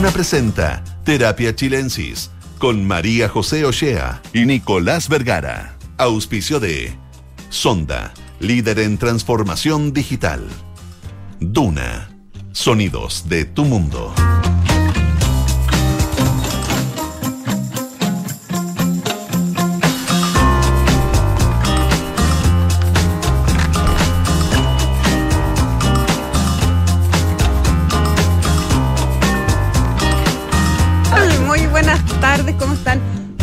[0.00, 5.76] Duna presenta Terapia Chilensis con María José Ochea y Nicolás Vergara.
[5.98, 6.94] Auspicio de
[7.50, 10.48] Sonda, líder en transformación digital.
[11.38, 12.08] Duna,
[12.52, 14.14] sonidos de tu mundo.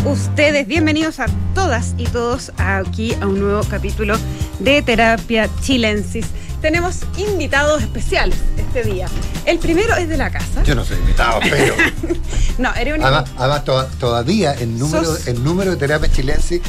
[0.07, 0.67] Ustedes?
[0.67, 4.16] Bienvenidos a todas y todos aquí a un nuevo capítulo
[4.59, 6.25] de Terapia Chilensis.
[6.61, 9.07] Tenemos invitados especiales este día.
[9.45, 10.63] El primero es de la casa.
[10.63, 11.73] Yo no soy invitado, pero.
[12.57, 16.59] No, eres un además, además, to- todavía el número, Sos- el número de terapia chilense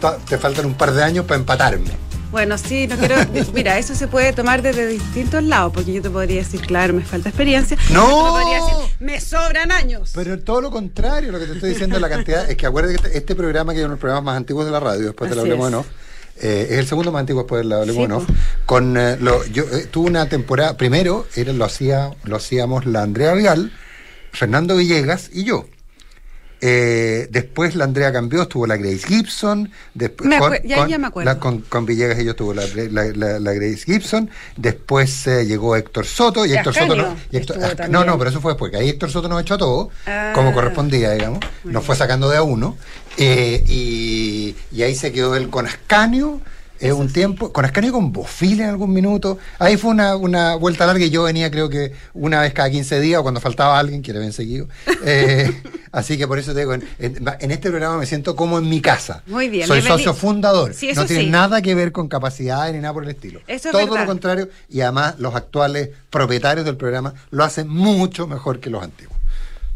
[0.00, 1.90] to- te faltan un par de años para empatarme.
[2.34, 3.14] Bueno, sí, no quiero.
[3.54, 7.02] Mira, eso se puede tomar desde distintos lados, porque yo te podría decir, claro, me
[7.04, 7.76] falta experiencia.
[7.92, 8.08] ¡No!
[8.08, 10.10] Tú me podrías decir, me sobran años.
[10.16, 12.50] Pero todo lo contrario, lo que te estoy diciendo es la cantidad.
[12.50, 14.72] Es que acuérdate que este, programa, que es uno de los programas más antiguos de
[14.72, 15.86] la radio, después de la Así Hablemos No,
[16.42, 18.18] eh, es el segundo más antiguo después de la Hablemos Sí, No.
[18.18, 18.26] po.
[18.66, 23.02] Con, eh, lo, yo eh, tuve una temporada, primero era, lo, hacía, lo hacíamos la
[23.02, 23.70] Andrea Vial,
[24.32, 25.68] Fernando Villegas y yo.
[26.66, 29.70] Eh, después la Andrea cambió, estuvo la Grace Gibson.
[29.92, 31.30] Después, Me acue- ya- ya me acuerdo.
[31.30, 34.30] la- con, con Villegas y yo estuvo la, la- la- la Grace Gibson.
[34.56, 36.46] Después eh, llegó Héctor Soto.
[36.46, 37.92] Y Y Héctor Soto no, y Héctor- estuvo Asca- también.
[37.92, 38.70] no, no, pero eso fue después.
[38.72, 40.32] Que ahí Héctor Soto nos echó a todos, Ah.
[40.34, 41.40] como correspondía, digamos.
[41.64, 42.78] Nos fue sacando de a uno.
[43.18, 46.40] eh, y, y ahí se quedó él con Ascanio.
[46.88, 49.38] Eh, un tiempo, con Ascanio y con Bofil en algún minuto.
[49.58, 53.00] Ahí fue una, una vuelta larga y yo venía creo que una vez cada 15
[53.00, 54.68] días o cuando faltaba alguien, que era bien seguido.
[55.04, 58.58] Eh, así que por eso te digo, en, en- en este programa me siento como
[58.58, 59.22] en mi casa.
[59.26, 60.74] Muy bien, Soy socio fundador.
[60.74, 61.30] Sí, no tiene sí.
[61.30, 63.40] nada que ver con capacidades ni nada por el estilo.
[63.46, 64.00] Eso es Todo verdad.
[64.00, 64.48] lo contrario.
[64.68, 69.13] Y además los actuales propietarios del programa lo hacen mucho mejor que los antiguos.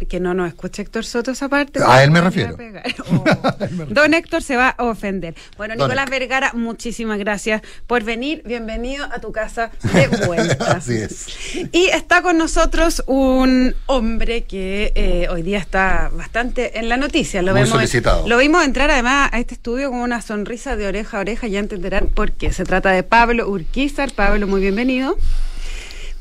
[0.07, 1.81] Que no nos escuche Héctor Soto esa parte.
[1.85, 2.57] A él me refiero.
[3.11, 3.25] Oh.
[3.89, 5.35] Don Héctor se va a ofender.
[5.57, 6.21] Bueno, Don Nicolás Héctor.
[6.21, 8.43] Vergara, muchísimas gracias por venir.
[8.45, 10.73] Bienvenido a tu casa de vuelta.
[10.73, 11.27] Así es.
[11.73, 17.43] Y está con nosotros un hombre que eh, hoy día está bastante en la noticia.
[17.43, 18.29] Lo Muy vemos, solicitado.
[18.29, 21.47] Lo vimos entrar además a este estudio con una sonrisa de oreja a oreja.
[21.47, 22.53] Ya entenderán por qué.
[22.53, 24.13] Se trata de Pablo Urquizar.
[24.13, 25.17] Pablo, muy bienvenido.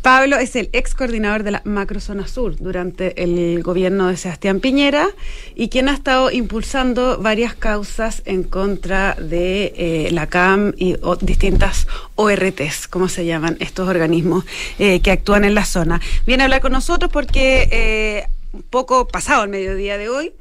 [0.07, 5.09] Pablo es el ex coordinador de la Macrozona Sur durante el gobierno de Sebastián Piñera
[5.53, 11.87] y quien ha estado impulsando varias causas en contra de eh, la CAM y distintas
[12.15, 14.45] ORTs, como se llaman estos organismos
[14.79, 15.99] eh, que actúan en la zona.
[16.25, 20.31] Viene a hablar con nosotros porque eh, un poco pasado el mediodía de hoy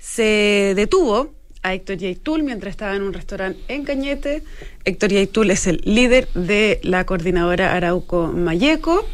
[0.00, 4.42] se detuvo a Héctor Yaitul mientras estaba en un restaurante en Cañete.
[4.84, 9.06] Héctor Yaitul es el líder de la coordinadora Arauco Mayeco.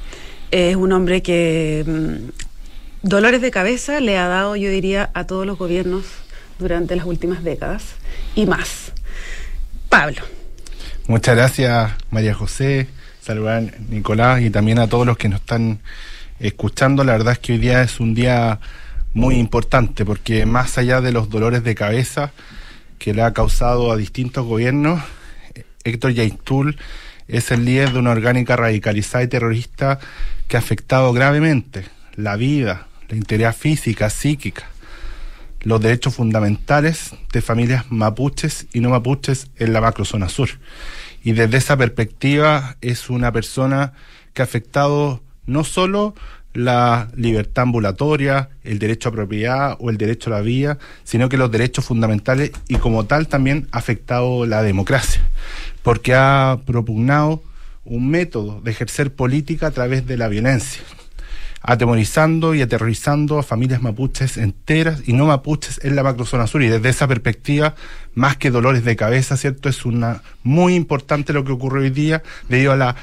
[0.51, 5.47] Es un hombre que mm, dolores de cabeza le ha dado, yo diría, a todos
[5.47, 6.05] los gobiernos
[6.59, 7.85] durante las últimas décadas
[8.35, 8.93] y más.
[9.89, 10.23] Pablo.
[11.07, 12.89] Muchas gracias, María José,
[13.23, 15.81] saludar a Nicolás y también a todos los que nos están
[16.41, 17.05] escuchando.
[17.05, 18.61] La verdad es que hoy día es un día
[19.15, 22.33] muy importante porque más allá de los dolores de cabeza
[22.99, 25.03] que le ha causado a distintos gobiernos,
[25.85, 26.77] Héctor Yaitul
[27.27, 29.99] es el líder de una orgánica radicalizada y terrorista
[30.49, 31.85] que ha afectado gravemente
[32.17, 34.65] la vida, la integridad física, psíquica,
[35.63, 40.49] los derechos fundamentales de familias mapuches y no mapuches en la macrozona sur.
[41.23, 43.93] Y desde esa perspectiva es una persona
[44.33, 46.15] que ha afectado no solo
[46.55, 51.37] la libertad ambulatoria, el derecho a propiedad o el derecho a la vida, sino que
[51.37, 55.23] los derechos fundamentales y como tal también ha afectado la democracia,
[55.83, 57.43] porque ha propugnado
[57.85, 60.83] un método de ejercer política a través de la violencia
[61.61, 66.63] atemorizando y aterrorizando a familias mapuches enteras y no mapuches en la macrozona sur.
[66.63, 67.75] Y desde esa perspectiva,
[68.15, 69.69] más que dolores de cabeza, ¿cierto?
[69.69, 72.97] Es una muy importante lo que ocurre hoy día debido a la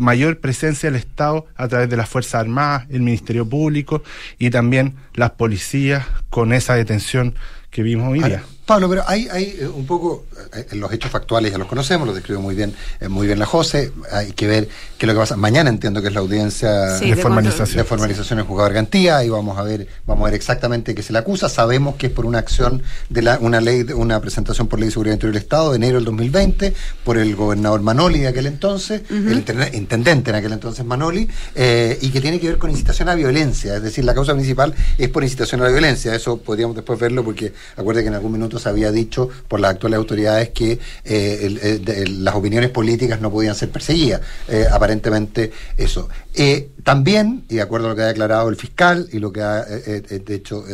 [0.00, 4.02] mayor presencia del Estado a través de las Fuerzas Armadas, el Ministerio Público
[4.38, 7.34] y también las policías con esa detención
[7.70, 8.42] que vimos hoy día.
[8.72, 10.24] Pablo, pero hay, hay eh, un poco,
[10.54, 13.46] eh, los hechos factuales ya los conocemos, los describió muy bien, eh, muy bien la
[13.46, 14.66] José, hay que ver
[14.98, 15.36] qué es lo que pasa.
[15.36, 17.76] Mañana entiendo que es la audiencia Sí, de de formalización.
[17.76, 21.02] de formalización en juzgado de garantía y vamos a ver vamos a ver exactamente qué
[21.02, 21.48] se le acusa.
[21.48, 24.86] Sabemos que es por una acción de la, una ley de- una presentación por ley
[24.88, 26.72] de seguridad interior del estado de enero del 2020
[27.04, 31.98] por el gobernador Manoli de aquel entonces el intendente- intendente en aquel entonces Manoli eh,
[32.00, 33.76] y que tiene que ver con incitación a violencia.
[33.76, 36.14] Es decir la causa principal es por incitación a la violencia.
[36.14, 39.72] Eso podríamos después verlo porque acuerde que en algún minuto se había dicho por las
[39.72, 44.20] actuales autoridades que eh, las opiniones políticas no podían ser perseguidas.
[44.48, 46.08] Eh, aparentemente eso.
[46.82, 49.64] también, y de acuerdo a lo que ha declarado el fiscal y lo que ha
[50.28, 50.64] hecho,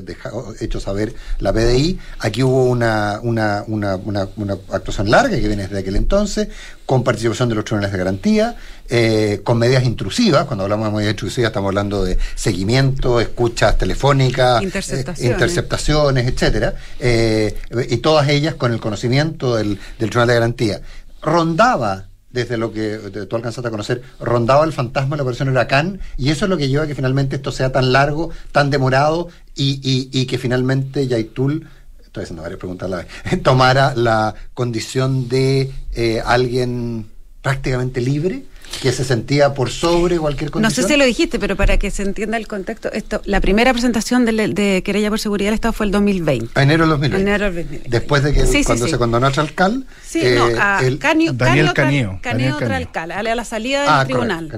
[0.61, 3.97] hecho saber la PDI, aquí hubo una, una, una,
[4.37, 6.49] una actuación larga que viene desde aquel entonces,
[6.87, 8.57] con participación de los tribunales de garantía,
[8.89, 14.63] eh, con medidas intrusivas, cuando hablamos de medidas intrusivas estamos hablando de seguimiento, escuchas telefónicas,
[14.63, 17.57] interceptaciones, eh, interceptaciones etcétera, eh,
[17.89, 20.81] y todas ellas con el conocimiento del, del tribunal de garantía.
[21.21, 26.01] Rondaba desde lo que tú alcanzaste a conocer, rondaba el fantasma de la operación Huracán,
[26.17, 29.29] y eso es lo que lleva a que finalmente esto sea tan largo, tan demorado,
[29.55, 31.67] y, y, y que finalmente Yaitul
[32.05, 37.07] estoy haciendo varias preguntas a la vez, tomara la condición de eh, alguien
[37.43, 38.45] prácticamente libre
[38.83, 40.85] que se sentía por sobre cualquier condición.
[40.85, 43.73] No sé si lo dijiste, pero para que se entienda el contexto, esto, la primera
[43.73, 46.61] presentación de, querella por seguridad del Estado fue el 2020.
[46.61, 47.21] Enero del 2020.
[47.21, 47.89] Enero 2020.
[47.89, 49.87] Después de que cuando se condonó a Chalcal.
[50.05, 52.19] Sí, no, eh, a el, Canio, Daniel Canio.
[52.23, 54.49] Canio Tralcal, a la salida del ah, tribunal.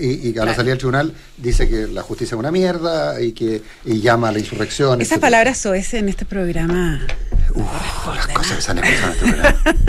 [0.00, 3.32] y, y, a la salida del tribunal dice que la justicia es una mierda y
[3.32, 5.00] que y llama a la insurrección.
[5.00, 7.00] Esas palabras soez en este programa.
[7.54, 9.26] Uf, las cosas que se han este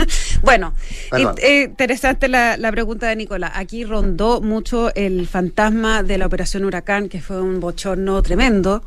[0.42, 0.74] bueno,
[1.12, 3.52] eh, interesante la, la pregunta de Nicolás.
[3.54, 8.82] Aquí rondó mucho el fantasma de la operación Huracán, que fue un bochorno tremendo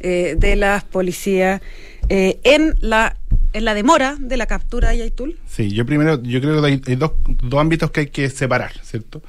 [0.00, 1.60] eh, de las policías
[2.08, 3.16] eh, en la
[3.52, 5.38] en la demora de la captura de Yaitul.
[5.46, 9.22] Sí, yo primero, yo creo que hay, dos, dos ámbitos que hay que separar, ¿cierto?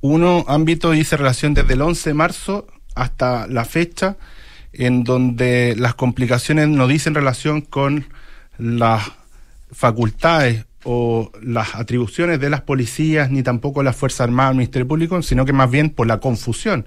[0.00, 4.16] Uno ámbito dice relación desde el 11 de marzo hasta la fecha,
[4.72, 8.06] en donde las complicaciones no dicen relación con
[8.56, 9.02] las
[9.72, 15.22] facultades o las atribuciones de las policías, ni tampoco las Fuerzas Armadas, el Ministerio Público,
[15.22, 16.86] sino que más bien por la confusión,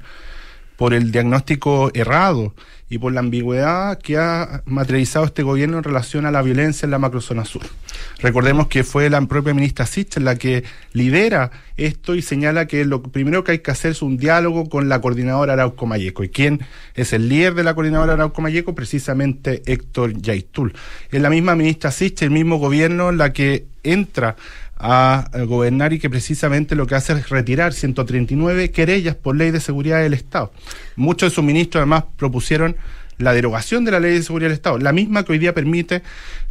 [0.84, 2.54] por el diagnóstico errado
[2.90, 6.92] y por la ambigüedad que ha materializado este gobierno en relación a la violencia en
[6.92, 7.62] la macrozona sur.
[8.20, 13.02] Recordemos que fue la propia ministra Sitch la que lidera esto y señala que lo
[13.02, 16.26] primero que hay que hacer es un diálogo con la coordinadora Arauco Mayeco.
[16.26, 16.60] ¿Y quién
[16.96, 18.76] es el líder de la coordinadora Arauco Mayeco?
[18.76, 20.74] Precisamente Héctor Yaitul.
[21.12, 24.36] Es la misma ministra Sitch, el mismo gobierno, la que entra
[24.86, 29.62] a gobernar y que precisamente lo que hace es retirar 139 querellas por ley de
[29.62, 30.52] seguridad del Estado.
[30.98, 32.76] Muchos de sus ministros además propusieron
[33.18, 36.04] la derogación de la ley de seguridad del Estado, la misma que hoy día permite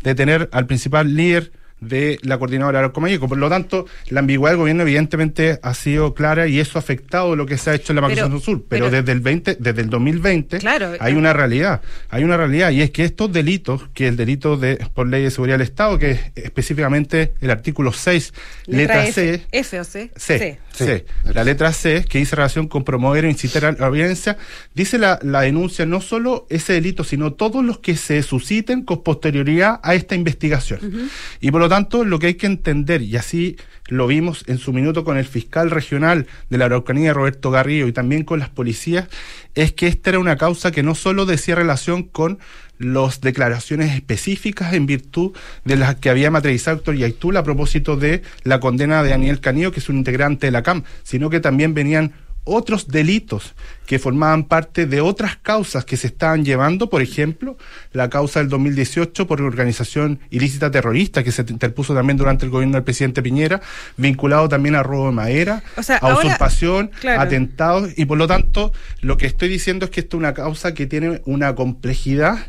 [0.03, 1.53] detener al principal líder
[1.83, 6.47] de la coordinadora Arauco Por lo tanto, la ambigüedad del gobierno evidentemente ha sido clara
[6.47, 8.65] y eso ha afectado lo que se ha hecho en la Macrozona Sur.
[8.69, 10.61] Pero, desde el 20, desde el 2020
[11.01, 14.77] hay una realidad, hay una realidad y es que estos delitos, que el delito de
[14.95, 18.33] por ley de seguridad del Estado, que es específicamente el artículo 6,
[18.67, 23.25] letra, C, F o C, C, C, la letra C, que dice relación con promover
[23.25, 24.37] o incitar a la violencia,
[24.75, 29.03] dice la, la denuncia no solo ese delito, sino todos los que se susciten con
[29.03, 31.11] posterioridad a esta investigación.
[31.41, 33.57] Y por lo tanto, lo que hay que entender, y así
[33.89, 37.93] lo vimos en su minuto con el fiscal regional de la Araucanía, Roberto Garrido, y
[37.93, 39.09] también con las policías,
[39.55, 42.39] es que esta era una causa que no solo decía relación con
[42.77, 45.33] las declaraciones específicas en virtud
[45.65, 49.73] de las que había materializado Héctor Yaitul a propósito de la condena de Daniel Canillo,
[49.73, 52.13] que es un integrante de la CAM, sino que también venían
[52.45, 53.55] otros delitos
[53.87, 57.57] que formaban parte de otras causas que se estaban llevando, por ejemplo,
[57.93, 62.77] la causa del 2018 por organización ilícita terrorista que se interpuso también durante el gobierno
[62.77, 63.61] del presidente Piñera,
[63.97, 65.63] vinculado también a robo de madera,
[66.01, 70.19] a usurpación, atentados, y por lo tanto lo que estoy diciendo es que esta es
[70.19, 72.47] una causa que tiene una complejidad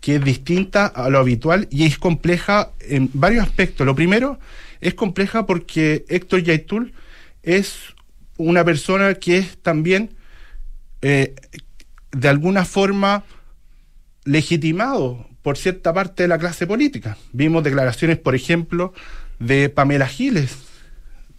[0.00, 3.86] que es distinta a lo habitual y es compleja en varios aspectos.
[3.86, 4.38] Lo primero
[4.80, 6.94] es compleja porque Héctor Yaitul
[7.42, 7.94] es
[8.48, 10.10] una persona que es también
[11.02, 11.34] eh,
[12.12, 13.24] de alguna forma
[14.24, 17.16] legitimado por cierta parte de la clase política.
[17.32, 18.92] Vimos declaraciones, por ejemplo,
[19.38, 20.56] de Pamela Giles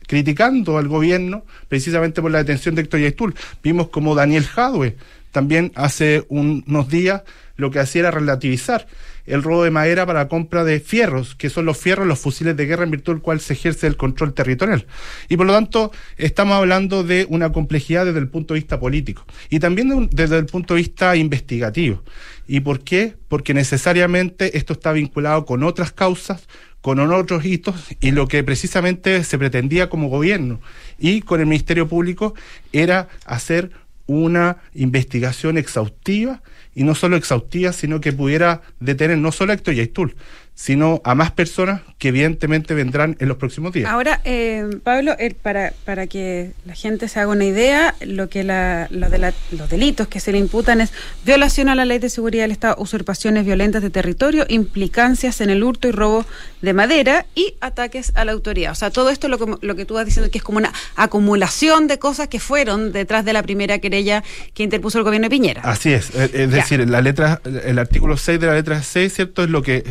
[0.07, 3.35] criticando al gobierno precisamente por la detención de Héctor Yaitul.
[3.63, 4.97] Vimos como Daniel Jadwe
[5.31, 7.23] también hace unos días
[7.55, 8.87] lo que hacía era relativizar
[9.31, 12.57] el robo de madera para la compra de fierros, que son los fierros, los fusiles
[12.57, 14.85] de guerra en virtud del cual se ejerce el control territorial.
[15.29, 19.25] Y por lo tanto, estamos hablando de una complejidad desde el punto de vista político
[19.49, 22.03] y también desde el punto de vista investigativo.
[22.45, 23.15] ¿Y por qué?
[23.29, 26.47] Porque necesariamente esto está vinculado con otras causas,
[26.81, 30.59] con otros hitos y lo que precisamente se pretendía como gobierno
[30.99, 32.33] y con el Ministerio Público
[32.73, 33.71] era hacer
[34.07, 36.41] una investigación exhaustiva
[36.73, 40.15] y no solo exhaustiva, sino que pudiera detener no solo a Héctor Yaitul,
[40.53, 43.89] sino a más personas que evidentemente vendrán en los próximos días.
[43.89, 48.43] Ahora, eh, Pablo, eh, para, para que la gente se haga una idea, lo que
[48.43, 50.91] la, lo de la- los delitos que se le imputan es
[51.25, 55.63] violación a la ley de seguridad del Estado, usurpaciones violentas de territorio, implicancias en el
[55.63, 56.25] hurto y robo
[56.61, 58.71] de madera y ataques a la autoridad.
[58.71, 61.87] O sea, todo esto lo, lo que tú vas diciendo que es como una acumulación
[61.87, 65.61] de cosas que fueron detrás de la primera querella que interpuso el gobierno de Piñera.
[65.63, 66.57] Así es, eh, es Ya.
[66.57, 69.43] decir, la letra, el artículo 6 de la letra C, ¿cierto?
[69.43, 69.83] Es lo que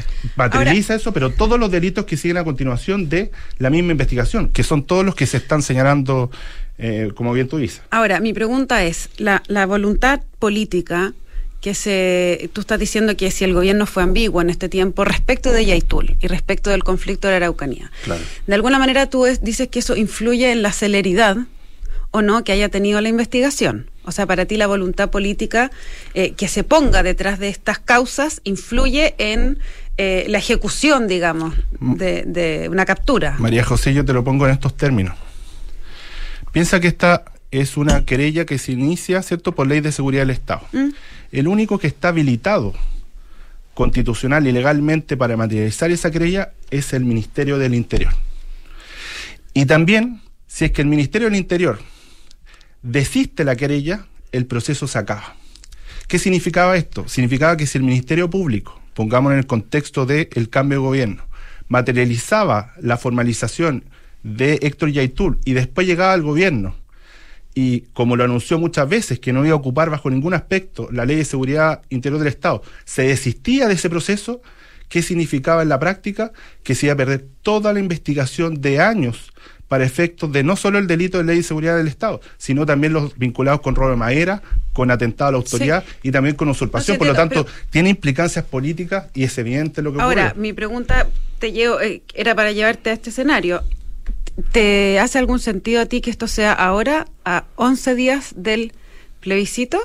[0.58, 4.62] materializa eso, pero todos los delitos que siguen a continuación de la misma investigación, que
[4.62, 6.30] son todos los que se están señalando,
[6.78, 7.82] eh, como bien tú dices.
[7.90, 11.12] Ahora, mi pregunta es, la, la voluntad política
[11.60, 15.52] que se, tú estás diciendo que si el gobierno fue ambiguo en este tiempo respecto
[15.52, 18.22] de Yaitul y respecto del conflicto de la Araucanía, Claro.
[18.46, 21.36] de alguna manera tú es- dices que eso influye en la celeridad
[22.12, 23.90] o no que haya tenido la investigación.
[24.10, 25.70] O sea, para ti la voluntad política
[26.14, 29.60] eh, que se ponga detrás de estas causas influye en
[29.98, 33.36] eh, la ejecución, digamos, de, de una captura.
[33.38, 35.14] María José, yo te lo pongo en estos términos.
[36.50, 40.30] Piensa que esta es una querella que se inicia, ¿cierto?, por ley de seguridad del
[40.30, 40.62] Estado.
[40.72, 40.88] ¿Mm?
[41.30, 42.74] El único que está habilitado
[43.74, 48.12] constitucional y legalmente para materializar esa querella es el Ministerio del Interior.
[49.54, 51.78] Y también, si es que el Ministerio del Interior
[52.82, 55.36] desiste la querella, el proceso se acaba.
[56.08, 57.06] ¿Qué significaba esto?
[57.08, 61.24] Significaba que si el Ministerio Público, pongamos en el contexto del cambio de gobierno,
[61.68, 63.84] materializaba la formalización
[64.22, 66.74] de Héctor Yaitul y después llegaba al gobierno
[67.54, 71.04] y como lo anunció muchas veces, que no iba a ocupar bajo ningún aspecto la
[71.04, 74.40] ley de seguridad interior del Estado, se desistía de ese proceso,
[74.88, 76.32] ¿qué significaba en la práctica?
[76.62, 79.32] Que se iba a perder toda la investigación de años
[79.70, 82.92] para efectos de no solo el delito de ley de seguridad del Estado, sino también
[82.92, 86.96] los vinculados con robo de madera, con atentado a la autoridad y también con usurpación.
[86.96, 90.42] No, Por lo tanto, tiene implicancias políticas y es evidente lo que Ahora, ocurre.
[90.42, 91.06] mi pregunta
[91.38, 93.62] te llevo, eh, era para llevarte a este escenario.
[94.50, 98.72] ¿Te hace algún sentido a ti que esto sea ahora, a 11 días del
[99.20, 99.78] plebiscito?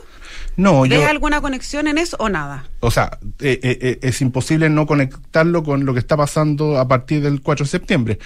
[0.58, 2.66] No, ¿Ves yo, alguna conexión en eso o nada?
[2.80, 6.88] o sea, eh, eh, eh, es imposible no conectarlo con lo que está pasando a
[6.88, 8.20] partir del 4 de septiembre.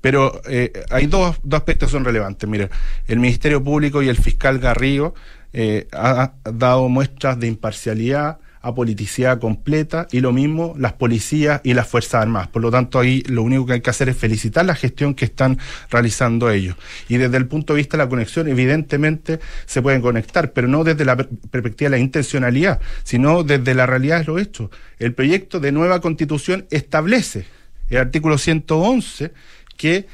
[0.00, 2.48] Pero eh, hay dos, dos aspectos que son relevantes.
[2.48, 2.70] Mira,
[3.06, 5.14] el Ministerio Público y el fiscal Garrido
[5.52, 11.74] eh, ha ha dado muestras de imparcialidad, apoliticidad completa y lo mismo las policías y
[11.74, 12.48] las Fuerzas Armadas.
[12.48, 15.24] Por lo tanto, ahí lo único que hay que hacer es felicitar la gestión que
[15.24, 15.58] están
[15.90, 16.76] realizando ellos.
[17.08, 20.84] Y desde el punto de vista de la conexión, evidentemente se pueden conectar, pero no
[20.84, 24.70] desde la per- perspectiva de la intencionalidad, sino desde la realidad de los hechos.
[24.98, 27.46] El proyecto de nueva constitución establece,
[27.88, 29.32] el artículo 111,
[29.76, 30.06] que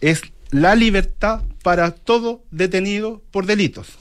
[0.00, 3.98] es la libertad para todo detenido por delitos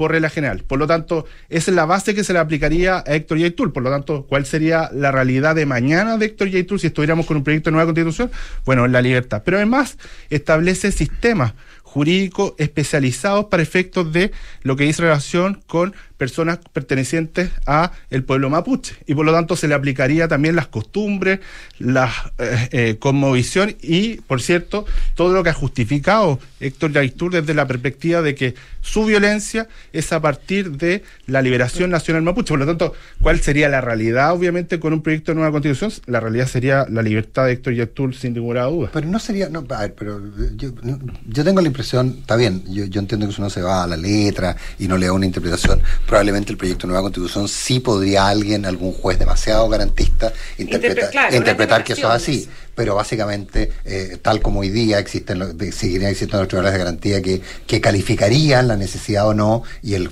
[0.00, 0.64] por regla general.
[0.66, 3.70] Por lo tanto, esa es la base que se le aplicaría a Héctor Yaitul.
[3.70, 7.36] Por lo tanto, ¿cuál sería la realidad de mañana de Héctor Yaitul si estuviéramos con
[7.36, 8.30] un proyecto de nueva constitución?
[8.64, 9.42] Bueno, la libertad.
[9.44, 9.98] Pero además
[10.30, 11.52] establece sistemas
[11.92, 14.30] jurídicos especializados para efectos de
[14.62, 19.56] lo que dice relación con personas pertenecientes a el pueblo mapuche y por lo tanto
[19.56, 21.40] se le aplicaría también las costumbres,
[21.78, 24.84] la eh, eh, cosmovisión y, por cierto,
[25.16, 30.12] todo lo que ha justificado Héctor Yaitul desde la perspectiva de que su violencia es
[30.12, 32.48] a partir de la liberación nacional mapuche.
[32.50, 35.90] Por lo tanto, ¿cuál sería la realidad, obviamente, con un proyecto de nueva constitución?
[36.06, 38.90] La realidad sería la libertad de Héctor Yaitul sin ninguna duda.
[38.92, 40.20] Pero no sería, no, a ver, pero
[40.56, 43.62] yo, no, yo tengo la impresión, está bien, yo, yo entiendo que si uno se
[43.62, 47.02] va a la letra y no le da una interpretación, probablemente el proyecto de nueva
[47.02, 52.02] constitución sí podría alguien, algún juez demasiado garantista, interpreta- Interpre- claro, interpretar una que eso
[52.02, 52.48] es así.
[52.80, 55.38] Pero básicamente, eh, tal como hoy día existen,
[55.70, 60.08] seguirían existiendo los tribunales de garantía que, que calificarían la necesidad o no, y el,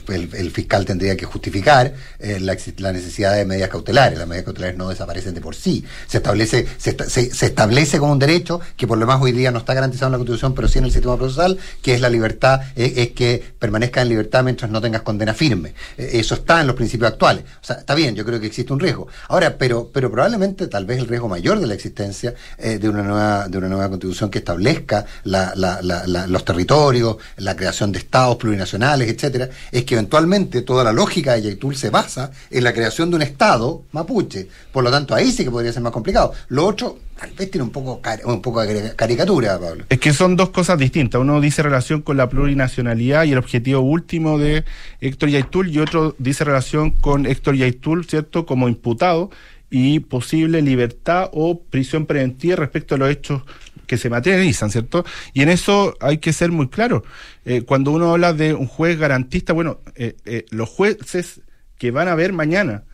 [0.52, 4.18] fiscal tendría que justificar eh, la, necesidad de medidas cautelares.
[4.18, 5.82] Las medidas cautelares no desaparecen de por sí.
[6.06, 9.32] Se establece, se, esta- se- se establece como un derecho que por lo más hoy
[9.32, 12.02] día no está garantizado en la Constitución, pero sí en el sistema procesal, que es
[12.02, 15.72] la libertad, eh, es que permanezca en libertad mientras no tengas condena firme.
[15.96, 17.44] Eso está en los principios actuales.
[17.62, 19.08] O sea, está bien, yo creo que existe un riesgo.
[19.28, 23.02] Ahora, pero, pero probablemente tal vez el riesgo mayor de la existencia eh, de una
[23.02, 27.98] nueva, de una nueva constitución que establezca la- la- la- los territorios, la creación de
[28.00, 32.72] estados plurinacionales, etcétera, es que eventualmente toda la lógica de Yaitul se basa en la
[32.72, 34.48] creación de un estado mapuche.
[34.72, 36.32] Por lo tanto, ahí sí que podría ser más complicado.
[36.48, 39.84] Lo otro, tal vez tiene un poco, un poco de caricatura, Pablo.
[39.88, 41.20] Es que son dos cosas distintas.
[41.20, 44.64] Uno dice relación con la plurinacionalidad y el objetivo último de
[45.00, 49.30] Héctor Yaitul y otro dice relación con Héctor Yaitul, ¿cierto?, como imputado
[49.70, 53.42] y posible libertad o prisión preventiva respecto a los hechos
[53.86, 55.04] que se materializan, ¿cierto?
[55.32, 57.04] Y en eso hay que ser muy claro.
[57.44, 61.40] Eh, cuando uno habla de un juez garantista, bueno, eh, eh, los jueces
[61.78, 62.84] que van a ver mañana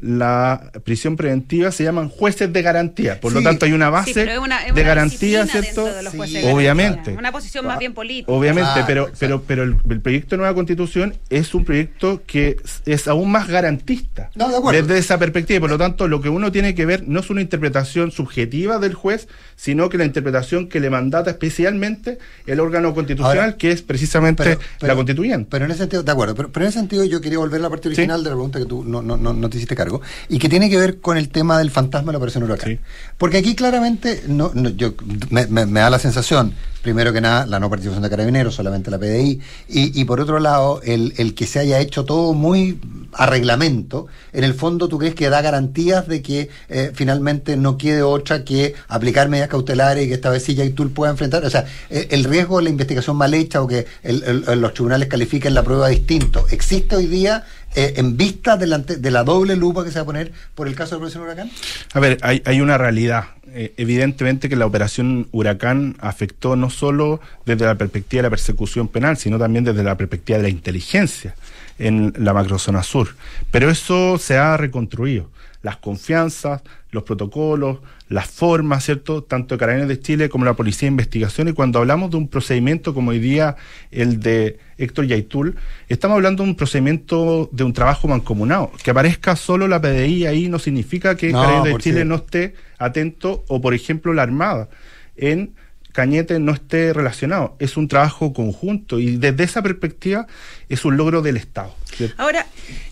[0.00, 3.20] la prisión preventiva se llaman jueces de garantía.
[3.20, 5.84] Por lo tanto, hay una Sí, base pero es una- es de garantía, ¿cierto?
[5.84, 6.96] dentro de los Sí, jueces de obviamente.
[6.96, 7.18] garantía.
[7.18, 8.32] Una posición más bien política.
[8.32, 12.82] Obviamente, pero, pero, pero el, el proyecto de nueva constitución es un proyecto que es-
[12.86, 14.82] es aún más garantista No, de acuerdo.
[14.82, 15.56] desde esa perspectiva.
[15.58, 18.78] y Por lo tanto, lo que uno tiene que ver no es una interpretación subjetiva
[18.78, 23.70] del juez, sino que la interpretación que le mandata especialmente el órgano constitucional, Ahora, que
[23.70, 25.48] es precisamente Pero- pero- la constituyente.
[25.50, 27.62] Pero en ese sentido, de acuerdo, pero, pero en ese sentido yo quería volver a
[27.64, 28.24] la parte original Sí.
[28.24, 30.68] de la pregunta que tú no, no, no, no te hiciste cargo, y que tiene
[30.70, 32.70] que ver con el tema del fantasma de la operación huracán.
[32.72, 32.78] Sí.
[33.18, 34.94] Porque aquí claramente no, no, yo,
[35.30, 38.90] me, me- me da la sensación, primero que nada, la no participación de carabineros, solamente
[38.90, 42.78] la PDI, y, y por otro lado, el, el que se haya hecho todo muy
[43.12, 47.78] a reglamento, en el fondo tú crees que da garantías de que eh, finalmente no
[47.78, 51.50] quede otra que aplicar medidas cautelares y que esta vez sí Yaitul pueda enfrentar, o
[51.50, 55.08] sea, el, el riesgo de la investigación mal hecha o que el- el- los tribunales
[55.08, 59.56] califiquen la prueba distinto, ¿existe hoy día eh, en vista de la, de la doble
[59.56, 61.50] lupa que se va a poner por el caso de la operación huracán?
[61.92, 63.24] A ver, hay, hay una realidad.
[63.56, 68.88] Eh, evidentemente que la operación Huracán afectó no solo desde la perspectiva de la persecución
[68.88, 71.36] penal, sino también desde la perspectiva de la inteligencia
[71.78, 73.14] en la macrozona sur.
[73.52, 75.30] Pero eso se ha reconstruido.
[75.62, 76.62] Las confianzas,
[76.94, 79.22] los protocolos, las formas, ¿cierto?
[79.22, 81.48] Tanto de Carabineros de Chile como la Policía de Investigación.
[81.48, 83.56] Y cuando hablamos de un procedimiento como hoy día
[83.90, 85.56] el de Héctor Yaitul,
[85.88, 88.70] estamos hablando de un procedimiento de un trabajo mancomunado.
[88.82, 92.54] Que aparezca solo la PDI ahí no significa que No, Carabineros de Chile no esté
[92.78, 94.68] atento o, por ejemplo, la Armada
[95.16, 95.54] en
[95.94, 97.54] Cañete no esté relacionado.
[97.60, 100.26] Es un trabajo conjunto y desde esa perspectiva
[100.68, 101.72] es un logro del Estado.
[102.16, 102.46] Ahora,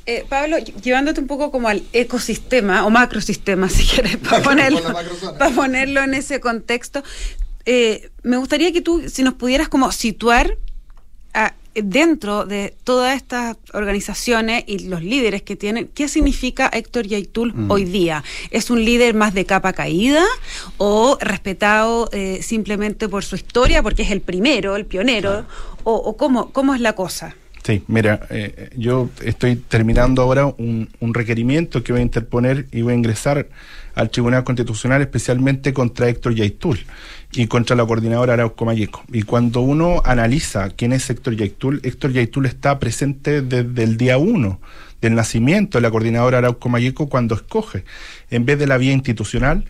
[0.07, 4.81] eh, Pablo, ll- llevándote un poco como al ecosistema o macrosistema, si quieres, para ponerlo,
[5.37, 7.03] para ponerlo en ese contexto,
[7.67, 10.57] eh, me gustaría que tú, si nos pudieras como situar
[11.35, 17.52] a- dentro de todas estas organizaciones y los líderes que tienen, ¿qué significa Héctor Yaitul
[17.55, 17.71] Mm.
[17.71, 18.23] hoy día?
[18.50, 20.25] ¿Es un líder más de capa caída
[20.79, 25.45] o respetado eh, simplemente por su historia, porque es el primero, el pionero?
[25.85, 27.35] ¿O, o cómo, cómo es la cosa?
[27.64, 32.83] Sí, mira, eh, yo estoy terminando ahora un, un requerimiento que voy a interponer y
[32.83, 33.49] voy a ingresar
[33.95, 36.81] al Tribunal Constitucional especialmente contra Héctor Yaitul
[37.35, 39.03] y contra la coordinadora Arauco Mayeco.
[39.12, 44.19] Y cuando uno analiza quién es Héctor Yaitul, Héctor Yaitul está presente desde el día
[44.19, 44.61] uno
[45.01, 47.85] del nacimiento de la coordinadora Arauco Mayeco cuando escoge,
[48.31, 49.64] en vez de la vía institucional,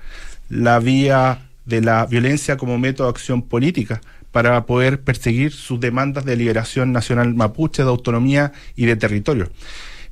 [0.49, 4.01] la vía de la violencia como método de acción política
[4.33, 9.51] para poder perseguir sus demandas de liberación nacional mapuche, de autonomía y de territorio.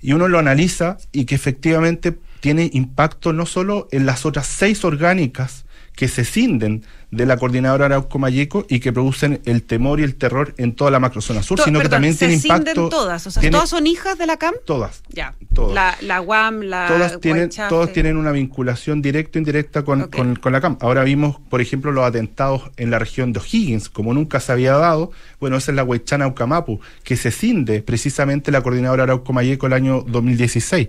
[0.01, 4.85] Y uno lo analiza y que efectivamente tiene impacto no solo en las otras seis
[4.85, 10.05] orgánicas que se cinden de la coordinadora Arauco Mayeco y que producen el temor y
[10.05, 12.89] el terror en toda la macrozona sur, To- sino que también se tiene impacto.
[12.89, 14.55] todas, o sea, tiene- todas son hijas de la CAM.
[14.65, 15.03] todas.
[15.09, 15.35] Ya.
[15.53, 15.75] Todas.
[15.75, 20.53] La, la UAM, la todas tienen, todos tienen una vinculación directa o indirecta con- con
[20.53, 20.79] la CAM.
[20.81, 24.75] Ahora vimos, por ejemplo, los atentados en la región de O'Higgins, como nunca se había
[24.77, 25.11] dado.
[25.41, 29.73] Bueno, esa es la Huaychana Ucamapu, que se cinde precisamente la coordinadora Arauco Mayeco el
[29.73, 30.87] año 2016.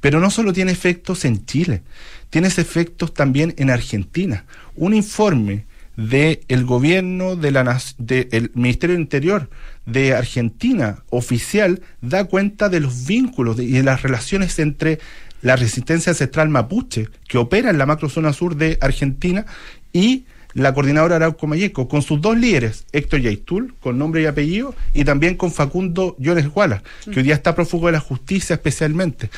[0.00, 1.82] Pero no solo tiene efectos en Chile,
[2.28, 4.44] tiene efectos también en Argentina.
[4.76, 9.48] Un informe del gobierno de la nac- de el Ministerio del Interior
[9.86, 14.98] de Argentina oficial da cuenta de los vínculos de- y de las relaciones entre
[15.42, 19.44] la resistencia ancestral mapuche que opera en la macrozona sur de Argentina
[19.92, 24.74] y la coordinadora Arauco Mayeco, con sus dos líderes, Héctor Yaitul, con nombre y apellido,
[24.94, 29.30] y también con Facundo Jones Guala, que hoy día está prófugo de la justicia especialmente.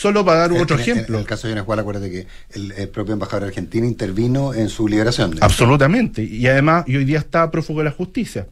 [0.00, 1.16] Solo para dar otro En- ejemplo.
[1.16, 4.88] En el caso de Venezuela, acuérdate que el, el propio embajador argentino intervino en su
[4.88, 5.36] liberación.
[5.42, 6.22] Absolutamente.
[6.22, 8.46] Y además, y hoy día está prófugo de la justicia.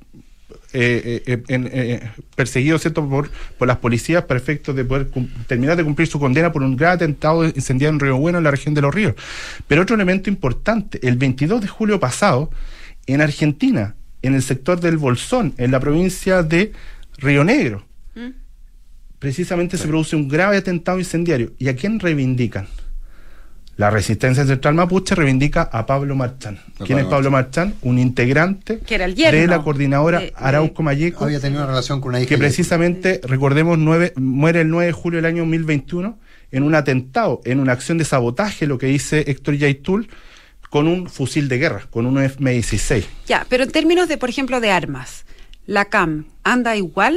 [0.75, 3.09] eh, eh, eh, perseguido ¿cierto?
[3.09, 5.09] Por, por las policías para efectos de poder
[5.47, 8.51] terminar de cumplir su condena por un gran atentado incendiado en Río Bueno, en la
[8.51, 9.15] región de Los Ríos.
[9.67, 12.51] Pero otro elemento importante, el 22 de julio pasado,
[13.07, 16.73] en Argentina, en el sector del Bolsón, en la provincia de
[17.17, 17.85] Río Negro,
[19.19, 21.53] precisamente se produce un grave atentado incendiario.
[21.59, 22.67] ¿Y a quién reivindican?
[23.77, 26.59] La resistencia central mapuche reivindica a Pablo Marchán.
[26.85, 27.75] ¿Quién es Pablo Marchán?
[27.83, 32.01] Un integrante Que era el de la coordinadora de- Arauco Mayeco, Había tenido una relación
[32.01, 32.29] con una hija.
[32.29, 36.19] que de- precisamente, recordemos, nueve- muere el 9 de julio del año 2021
[36.51, 40.09] en un atentado, en una acción de sabotaje, lo que dice Héctor Yaitul,
[40.71, 43.05] con un fusil de guerra, con un F-16.
[43.29, 45.25] Ya, pero en términos de, por ejemplo, de armas,
[45.67, 47.17] la CAM anda igual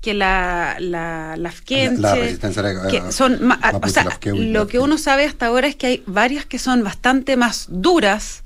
[0.00, 3.88] que la la, la Afkenche, La- la resistencia a la- que son ma- a- o
[3.88, 7.66] sea, lo que uno sabe hasta ahora es que hay varias que son bastante más
[7.68, 8.42] duras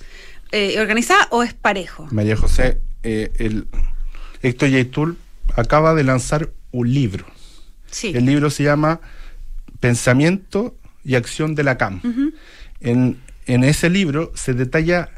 [0.53, 2.07] eh, organizadas o es parejo.
[2.11, 3.67] María José, eh, el
[4.43, 5.17] Héctor Yaitul
[5.57, 7.25] acaba de lanzar un libro.
[7.91, 8.13] Sí.
[8.15, 9.01] El libro se llama
[9.81, 12.01] Pensamiento y acción de la CAM.
[12.81, 15.11] en, en ese libro se detalla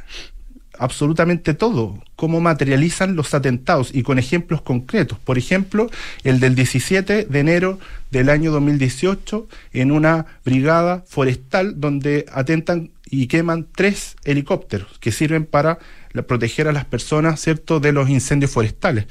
[0.79, 5.19] absolutamente todo, cómo materializan los atentados y con ejemplos concretos.
[5.19, 5.89] Por ejemplo,
[6.23, 7.79] el del 17 de enero
[8.11, 15.45] del año 2018 en una brigada forestal donde atentan y queman tres helicópteros que sirven
[15.45, 15.79] para
[16.27, 19.05] proteger a las personas, ¿cierto?, de los incendios forestales.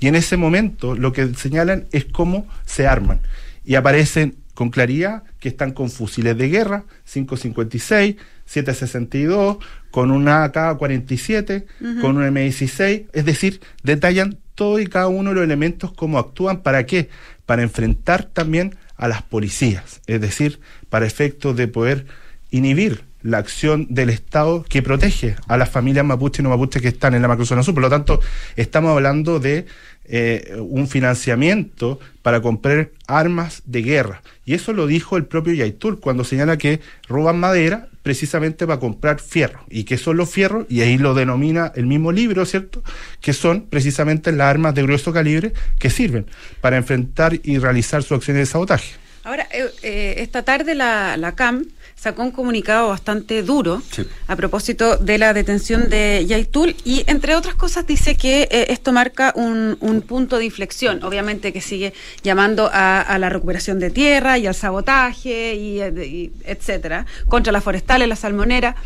[0.00, 3.20] Y en ese momento lo que señalan es cómo se arman
[3.64, 9.58] y aparecen con claridad que están con fusiles de guerra, 556, 762,
[9.92, 11.64] con una AK-47,
[12.00, 16.64] con un M16, es decir, detallan todo y cada uno de los elementos, cómo actúan,
[16.64, 17.08] para qué,
[17.46, 22.06] para enfrentar también a las policías, es decir, para efectos de poder
[22.50, 26.88] inhibir la acción del Estado que protege a las familias mapuche y no mapuche que
[26.88, 27.74] están en la macrozona sur.
[27.74, 28.20] Por lo tanto,
[28.56, 29.66] estamos hablando de
[30.10, 34.22] eh, un financiamiento para comprar armas de guerra.
[34.46, 39.20] Y eso lo dijo el propio Yaitul cuando señala que roban madera precisamente para comprar
[39.20, 39.60] fierro.
[39.68, 40.64] ¿Y qué son los fierros?
[40.70, 42.82] Y ahí lo denomina el mismo libro, ¿cierto?
[43.20, 46.24] Que son precisamente las armas de grueso calibre que sirven
[46.62, 48.94] para enfrentar y realizar su acciones de sabotaje.
[49.24, 51.66] Ahora, eh, eh, esta tarde la, la CAM
[51.98, 53.82] sacó un comunicado bastante duro
[54.28, 58.92] a propósito de la detención de Yaitul y entre otras cosas dice que eh, esto
[58.92, 64.46] marca un, punto de inflexión, obviamente que sigue llamando a, la recuperación de tierra y
[64.46, 68.76] al sabotaje y, eh, etcétera, contra las forestales, la salmonera,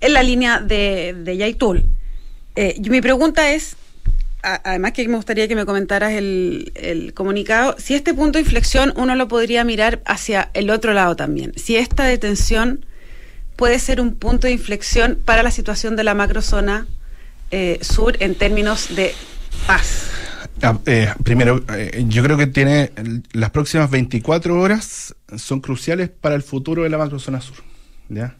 [0.00, 1.84] en la línea de, de Yaitul.
[2.54, 3.76] Eh, mi pregunta es,
[4.42, 9.14] además que me gustaría que me comentaras el, comunicado, si este punto de inflexión uno
[9.14, 12.84] lo podría mirar hacia el otro lado también, si esta detención
[13.56, 16.86] puede ser un punto de inflexión para la situación de la macrozona
[17.50, 19.14] eh, sur en términos de
[19.66, 20.10] paz.
[20.62, 22.92] Ah, eh, primero, eh, yo creo que tiene
[23.32, 27.56] las próximas 24 horas son cruciales para el futuro de la macrozona sur,
[28.08, 28.36] ¿ya?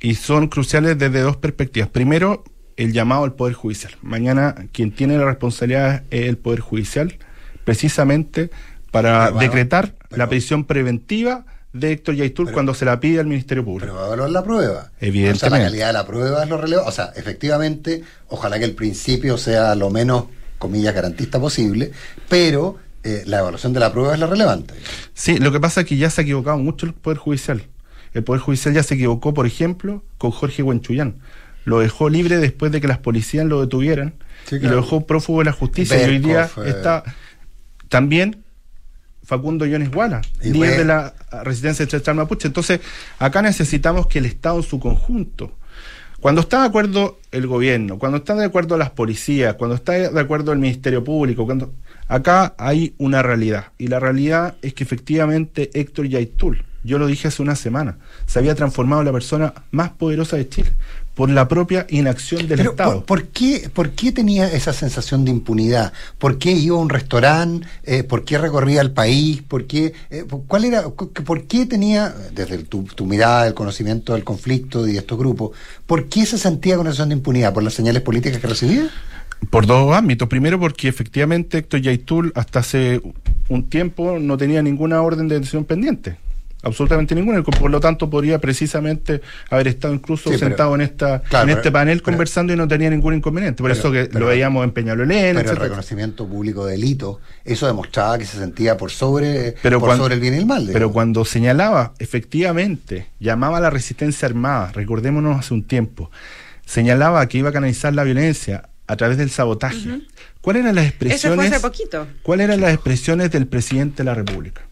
[0.00, 1.88] Y son cruciales desde dos perspectivas.
[1.88, 2.44] Primero,
[2.76, 3.94] el llamado al Poder Judicial.
[4.02, 7.16] Mañana quien tiene la responsabilidad es el Poder Judicial,
[7.64, 8.50] precisamente
[8.90, 13.86] para decretar la prisión preventiva de Héctor Yaitul cuando se la pide al Ministerio Público.
[13.86, 14.90] Pero va a evaluar la prueba.
[15.00, 15.46] Evidentemente.
[15.46, 16.88] O sea, la calidad de la prueba es lo relevante.
[16.88, 20.24] O sea, efectivamente, ojalá que el principio sea lo menos,
[20.58, 21.92] comillas, garantista posible,
[22.28, 24.74] pero eh, la evaluación de la prueba es lo relevante.
[25.14, 27.64] Sí, lo que pasa es que ya se ha equivocado mucho el Poder Judicial.
[28.12, 31.16] El Poder Judicial ya se equivocó, por ejemplo, con Jorge Huenchuyán
[31.64, 34.14] lo dejó libre después de que las policías lo detuvieran
[34.50, 36.00] y lo dejó prófugo de la justicia.
[36.06, 37.04] y hoy día está
[37.88, 38.42] también
[39.24, 42.48] Facundo Yones Guala, líder de la resistencia de Mapuche.
[42.48, 42.80] Entonces,
[43.18, 45.52] acá necesitamos que el Estado en su conjunto,
[46.20, 50.20] cuando está de acuerdo el gobierno, cuando está de acuerdo las policías, cuando está de
[50.20, 51.72] acuerdo el Ministerio Público, cuando
[52.08, 53.66] acá hay una realidad.
[53.78, 58.38] Y la realidad es que efectivamente Héctor Yaitul, yo lo dije hace una semana, se
[58.38, 60.72] había transformado en la persona más poderosa de Chile
[61.14, 63.04] por la propia inacción del Estado.
[63.04, 65.92] Por, qué, ¿Por qué tenía esa sensación de impunidad?
[66.18, 67.66] ¿Por qué iba a un restaurante?
[67.84, 69.42] Eh, ¿Por qué recorría el país?
[69.42, 74.86] ¿Por qué, eh, cuál era, ¿Por qué tenía, desde tu, mirada, el conocimiento del conflicto
[74.86, 75.50] y de estos grupos,
[75.86, 77.52] ¿por qué se sentía con sensación de impunidad?
[77.52, 78.88] ¿Por las señales políticas que recibía?
[79.50, 80.28] Por dos ámbitos.
[80.28, 83.02] Primero, porque efectivamente Héctor Yaitul hasta hace
[83.48, 86.16] un tiempo no tenía ninguna orden de detención pendiente
[86.62, 89.20] absolutamente ninguna, por lo tanto podría precisamente
[89.50, 93.62] haber estado incluso sentado en esta en este panel conversando y no tenía ningún inconveniente,
[93.62, 98.18] por eso que lo veíamos en Peñalolén, pero el reconocimiento público de delito, eso demostraba
[98.18, 100.68] que se sentía por sobre por sobre el bien y el mal.
[100.72, 106.10] Pero cuando señalaba efectivamente, llamaba a la resistencia armada, recordémonos hace un tiempo,
[106.64, 110.00] señalaba que iba a canalizar la violencia a través del sabotaje.
[110.40, 111.24] ¿Cuáles eran las expresiones?
[111.24, 112.06] Eso fue hace poquito.
[112.22, 114.62] ¿Cuáles eran las expresiones del presidente de la República?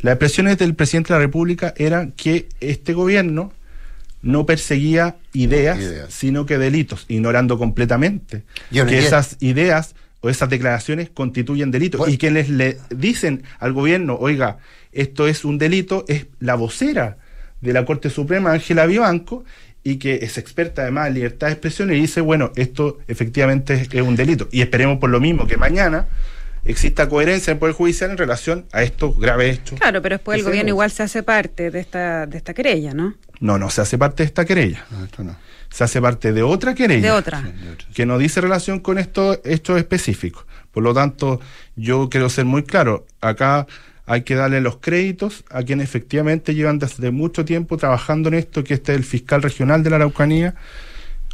[0.00, 3.52] Las expresiones del presidente de la República eran que este gobierno
[4.22, 11.70] no perseguía ideas, sino que delitos, ignorando completamente que esas ideas o esas declaraciones constituyen
[11.70, 12.08] delitos.
[12.08, 14.58] y quienes le dicen al gobierno, oiga,
[14.92, 17.18] esto es un delito, es la vocera
[17.60, 19.44] de la Corte Suprema, Ángela Vivanco,
[19.84, 24.02] y que es experta además en libertad de expresión y dice, bueno, esto efectivamente es
[24.02, 24.48] un delito.
[24.50, 26.06] Y esperemos por lo mismo que mañana
[26.68, 29.80] exista coherencia en el Poder Judicial en relación a estos graves hechos.
[29.80, 33.14] Claro, pero después el gobierno igual se hace parte de esta, de esta querella, ¿no?
[33.40, 34.84] No, no se hace parte de esta querella.
[34.90, 35.36] No, esto no.
[35.70, 37.02] Se hace parte de otra querella.
[37.02, 37.42] De otra.
[37.94, 40.44] Que no dice relación con estos hechos específicos.
[40.72, 41.40] Por lo tanto,
[41.76, 43.06] yo quiero ser muy claro.
[43.20, 43.66] Acá
[44.06, 48.64] hay que darle los créditos a quienes efectivamente llevan desde mucho tiempo trabajando en esto,
[48.64, 50.54] que este es el fiscal regional de la Araucanía,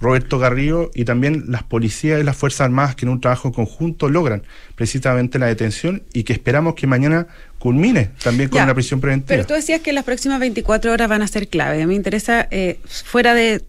[0.01, 4.09] Roberto Garrido y también las policías y las Fuerzas Armadas que en un trabajo conjunto
[4.09, 4.43] logran
[4.75, 7.27] precisamente la detención y que esperamos que mañana
[7.59, 9.29] culmine también con Ya, una prisión preventiva.
[9.37, 11.87] Pero tú decías que las próximas 24 horas van a ser clave.
[11.87, 13.63] Me interesa, eh, fuera de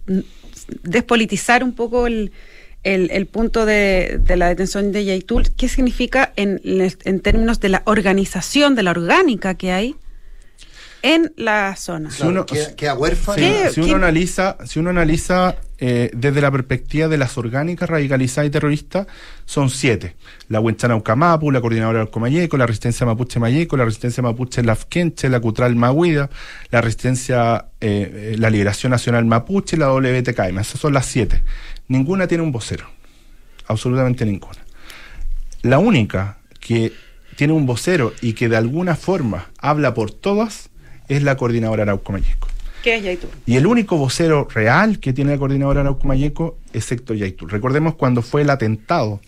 [0.84, 2.32] despolitizar un poco el,
[2.84, 6.60] el- el punto de, de la detención de Yaitul, ¿qué significa en
[7.22, 9.96] términos de la organización, de la orgánica que hay
[11.14, 12.10] en la zona?
[12.12, 13.38] Si uno- queda, queda huérfano.
[13.38, 17.38] Sí, ¿Qué- si uno qué- analiza, si uno analiza eh, desde la perspectiva de las
[17.38, 19.08] orgánicas radicalizadas y terroristas,
[19.46, 20.16] son siete.
[20.48, 25.28] La Huenchana Ucamapu, la Coordinadora del Comayeco, la Resistencia Mapuche Mayeco, la Resistencia Mapuche Lafkenche,
[25.28, 26.30] la Cutral Mahuida,
[26.72, 30.60] la Resistencia, eh, eh, la Liberación Nacional Mapuche, la WTKM.
[30.60, 31.44] Esas son las siete.
[31.90, 32.86] Ninguna tiene un vocero.
[33.68, 34.64] Absolutamente ninguna.
[35.62, 36.94] La única que
[37.36, 40.70] tiene un vocero y que de alguna forma habla por todas
[41.08, 42.48] es la Coordinadora Arauco Mayeco.
[42.84, 43.32] ¿Qué es Yaitul?
[43.48, 47.50] Y el único vocero real que tiene la coordinadora Arauco Mayeco es Héctor Yaitul.
[47.50, 49.22] Recordemos cuando fue el atentado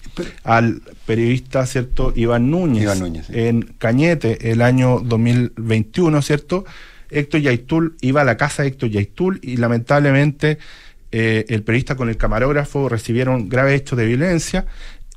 [0.44, 2.13] al periodista, ¿cierto?
[2.16, 3.34] Iván Núñez, Iván Núñez, sí.
[3.36, 6.66] en Cañete el año 2021, ¿cierto?
[7.10, 10.60] Héctor Yaitul iba a la casa de Héctor Yaitul y lamentablemente
[11.12, 14.68] eh, el periodista con el camarógrafo recibieron graves hechos de violencia.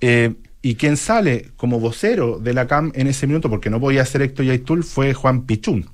[0.00, 4.04] eh, y quien sale como vocero de la CAM en ese minuto, porque no podía
[4.04, 5.86] ser Héctor Yaitul, fue Juan Pichún.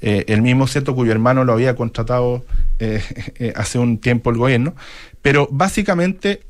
[0.00, 2.44] Eh, el mismo cierto cuyo hermano lo había contratado
[2.78, 3.02] eh,
[3.38, 4.74] eh, hace un tiempo el gobierno.
[5.22, 6.42] Pero básicamente,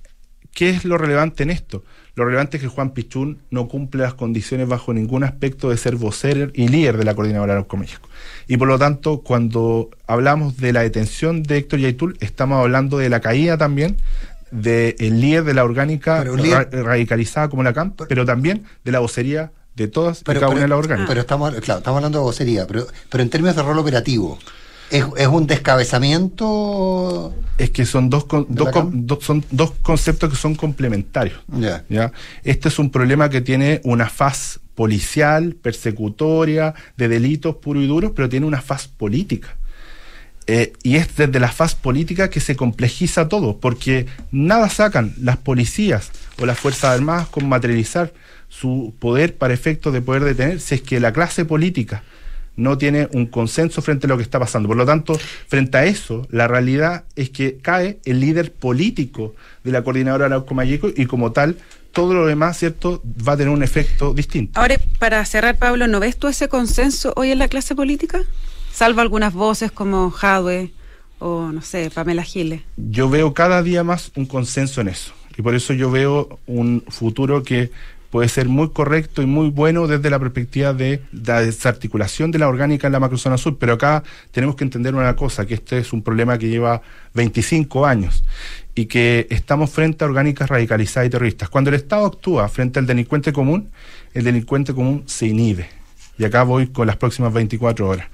[0.52, 1.84] ¿qué es lo relevante en esto?
[2.14, 5.96] Lo relevante es que Juan Pichún no cumple las condiciones bajo ningún aspecto de ser
[5.96, 8.08] vocero y líder de la coordinadora Arauco México.
[8.48, 13.10] Y por lo tanto, cuando hablamos de la detención de Héctor Yaitul, estamos hablando de
[13.10, 13.96] la caída también
[14.50, 19.50] del líder de la orgánica líder- radicalizada como la CAMP, pero también de la vocería
[19.76, 21.08] de todas Pero, y cada pero- una de las orgánicas.
[21.08, 24.38] pero estamos, claro, estamos hablando de vocería, pero, pero en términos de rol operativo,
[24.90, 27.34] ¿es, es un descabezamiento?
[27.58, 31.38] Es que son dos, con- ¿De dos, con- dos- son dos conceptos que son complementarios.
[31.48, 31.84] Ya.
[31.88, 32.12] ¿ya?
[32.44, 38.12] Este es un problema que tiene una faz policial, persecutoria, de delitos puros y duros,
[38.14, 39.56] pero tiene una faz política.
[40.48, 45.36] Eh, y es desde la faz política que se complejiza todo, porque nada sacan las
[45.38, 48.12] policías o las Fuerzas Armadas con materializar
[48.48, 52.04] su poder para efectos de poder detener si es que la clase política
[52.54, 54.68] no tiene un consenso frente a lo que está pasando.
[54.68, 59.72] Por lo tanto, frente a eso, la realidad es que cae el líder político de
[59.72, 61.56] la coordinadora Arauco Mayeco y como tal,
[61.92, 64.60] todo lo demás, ¿cierto?, va a tener un efecto distinto.
[64.60, 68.22] Ahora, para cerrar, Pablo, ¿no ves tú ese consenso hoy en la clase política?
[68.76, 70.70] Salvo algunas voces como Jadwe
[71.18, 72.60] o, no sé, Pamela Giles.
[72.76, 75.14] yo veo cada día más un consenso en eso.
[75.38, 77.70] Y por eso yo veo un futuro que
[78.10, 82.48] puede ser muy correcto y muy bueno desde la perspectiva de la desarticulación de la
[82.48, 83.56] orgánica en la macrozona sur.
[83.56, 86.82] Pero acá tenemos que entender una cosa, que este es un problema que lleva
[87.14, 88.24] 25 años
[88.74, 91.48] y que estamos frente a orgánicas radicalizadas y terroristas.
[91.48, 93.70] Cuando el Estado actúa frente al delincuente común,
[94.12, 95.66] el delincuente común se inhibe.
[96.18, 98.08] Y acá voy con las próximas 24 horas.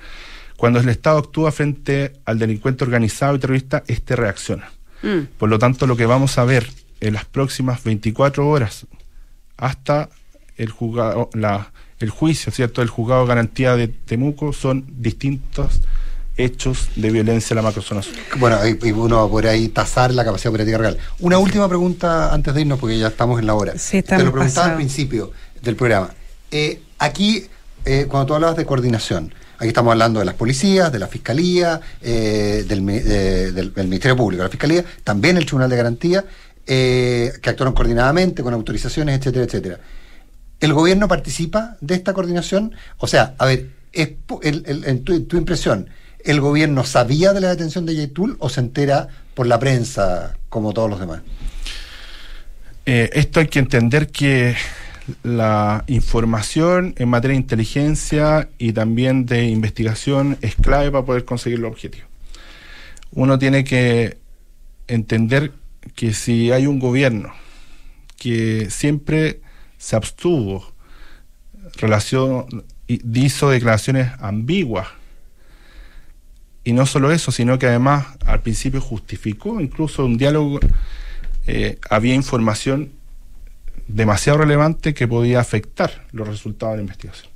[0.62, 4.70] Cuando el Estado actúa frente al delincuente organizado y terrorista, este reacciona.
[5.02, 5.22] Mm.
[5.36, 6.70] Por lo tanto, lo que vamos a ver
[7.00, 8.86] en las próximas 24 horas
[9.56, 10.08] hasta
[10.56, 12.80] el juzgado, la, el juicio, ¿cierto?
[12.80, 15.80] El juzgado de garantía de Temuco son distintos
[16.36, 18.14] hechos de violencia en la macrozona sur.
[18.38, 20.96] Bueno, y, y uno va por ahí tasar la capacidad operativa real.
[21.18, 23.76] Una última pregunta antes de irnos, porque ya estamos en la hora.
[23.78, 26.14] Sí, Te lo preguntaba al principio del programa.
[26.52, 27.48] Eh, aquí,
[27.84, 31.80] eh, cuando tú hablabas de coordinación, aquí estamos hablando de las policías, de la fiscalía,
[32.00, 36.24] eh, del, mi- del- del Ministerio Público, la fiscalía, también el Tribunal de Garantía,
[36.66, 39.78] eh, que actuaron coordinadamente con autorizaciones, etcétera, etcétera.
[40.58, 42.74] ¿El gobierno participa de esta coordinación?
[42.98, 45.88] O sea, a ver, en tu, tu impresión,
[46.24, 50.72] ¿el gobierno sabía de la detención de Yaitul o se entera por la prensa como
[50.72, 51.20] todos los demás?
[52.84, 54.56] Eh, esto hay que entender que
[55.22, 61.58] la información en materia de inteligencia y también de investigación es clave para poder conseguir
[61.58, 62.08] los objetivos.
[63.10, 64.18] Uno tiene que
[64.86, 65.52] entender
[65.94, 67.32] que si hay un gobierno
[68.16, 69.40] que siempre
[69.78, 70.72] se abstuvo,
[71.76, 74.88] relación, hizo declaraciones ambiguas,
[76.64, 80.60] y no solo eso, sino que además al principio justificó incluso un diálogo,
[81.46, 82.92] eh, había información
[83.88, 87.30] demasiado relevante que podía afectar los resultados de la investigación.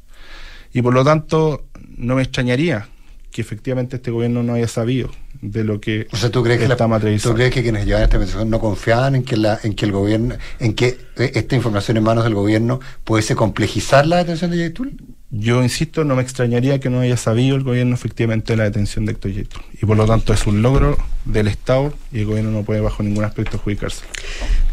[0.72, 1.64] Y por lo tanto,
[1.96, 2.88] no me extrañaría
[3.30, 5.10] que efectivamente este gobierno no haya sabido
[5.42, 7.34] de lo que O sea, ¿tú crees, que la- está materializado.
[7.34, 9.92] ¿tú crees que quienes llevan esta investigación no confiaban en que, la, en que el
[9.92, 14.58] gobierno, en que eh, esta información en manos del gobierno pudiese complejizar la detención de
[14.58, 14.96] Yaitul?
[15.30, 19.04] Yo insisto, no me extrañaría que no haya sabido el gobierno efectivamente de la detención
[19.04, 19.62] de Héctor Yaitul.
[19.82, 23.02] Y por lo tanto es un logro del Estado y el gobierno no puede bajo
[23.02, 24.02] ningún aspecto adjudicarse.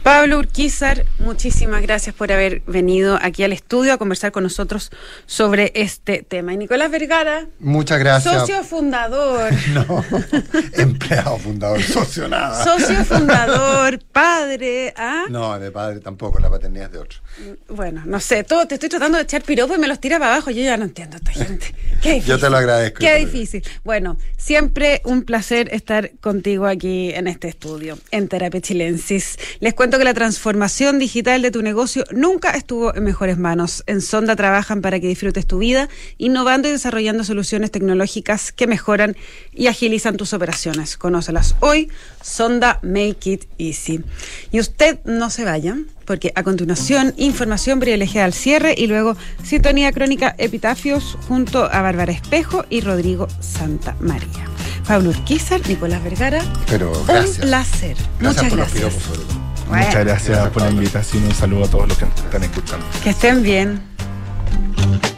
[0.04, 4.92] Pablo Urquizar, muchísimas gracias por haber venido aquí al estudio a conversar con nosotros
[5.26, 6.54] sobre este tema.
[6.54, 8.42] Y Nicolás Vergara, Muchas gracias.
[8.42, 10.04] socio fundador, No,
[10.74, 12.63] empleado fundador, socio nada.
[12.66, 15.24] socio fundador, padre, ¿ah?
[15.30, 17.20] No, de padre tampoco, la paternidad es de otro.
[17.70, 20.34] Bueno, no sé, todo te estoy tratando de echar piropos y me los tira para
[20.34, 20.52] abajo.
[20.52, 21.74] Yo ya no entiendo a esta gente.
[22.02, 22.30] Qué difícil.
[22.30, 23.00] Yo te lo agradezco.
[23.00, 23.63] Qué difícil.
[23.86, 29.39] Bueno, siempre un placer estar contigo aquí en este estudio, en Terapia Chilensis.
[29.62, 33.84] Les cuento que la transformación digital de tu negocio nunca estuvo en mejores manos.
[33.88, 39.15] En Sonda trabajan para que disfrutes tu vida, innovando y desarrollando soluciones tecnológicas que mejoran
[39.53, 40.97] y agilizan tus operaciones.
[40.97, 41.89] Conócelas hoy,
[42.21, 44.03] Sonda Make It Easy.
[44.51, 49.92] Y usted no se vaya, porque a continuación, información privilegiada al cierre y luego sintonía
[49.92, 54.46] crónica Epitafios junto a Bárbara Espejo y Rodrigo Santa María.
[54.88, 56.44] Pablo Urquizar, Nicolás Vergara.
[56.68, 57.36] Pero gracias.
[57.39, 57.98] Un placer.
[58.20, 58.94] Gracias Muchas por los gracias.
[58.94, 59.36] piropos.
[59.70, 59.86] Bueno.
[59.86, 62.86] Muchas gracias por la invitación y un saludo a todos los que nos están escuchando.
[63.04, 65.12] Que estén bien.